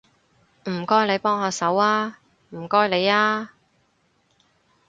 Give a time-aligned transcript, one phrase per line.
[0.67, 2.15] 唔該你幫下手吖，
[2.49, 3.49] 唔該你吖